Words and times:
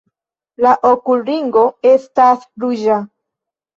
La 0.65 0.71
okulringo 0.91 1.67
estas 1.93 2.49
ruĝa. 2.65 2.97